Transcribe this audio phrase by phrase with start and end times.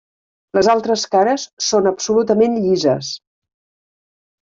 [0.57, 3.15] Les altres cares són absolutament llises.